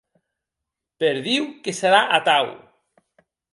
Per 1.03 1.11
Diu 1.27 1.45
que 1.67 1.75
serà 1.83 2.01
atau! 2.21 2.53